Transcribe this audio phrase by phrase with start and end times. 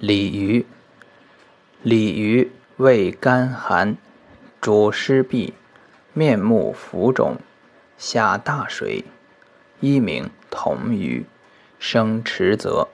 [0.00, 0.64] 鲤鱼
[1.82, 3.98] 鲤鱼味甘寒
[4.58, 5.52] 主湿痹
[6.14, 7.36] 面目浮肿
[7.98, 9.04] 下大水
[9.80, 11.26] 一名同鱼
[11.78, 12.88] 生池泽。